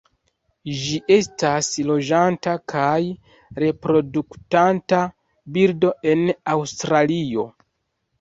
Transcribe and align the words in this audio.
Ĝi 0.83 0.93
estas 1.15 1.67
loĝanta 1.89 2.53
kaj 2.73 3.01
reproduktanta 3.63 5.03
birdo 5.59 5.93
en 6.13 6.25
Aŭstralio. 6.55 7.47